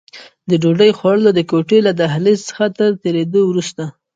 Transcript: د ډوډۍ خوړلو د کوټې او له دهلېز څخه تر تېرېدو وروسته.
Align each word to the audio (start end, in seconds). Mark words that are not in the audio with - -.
د 0.49 0.51
ډوډۍ 0.61 0.91
خوړلو 0.97 1.29
د 1.35 1.39
کوټې 1.49 1.77
او 1.81 1.85
له 1.87 1.91
دهلېز 1.99 2.39
څخه 2.49 2.65
تر 2.77 2.89
تېرېدو 3.03 3.41
وروسته. 3.47 3.83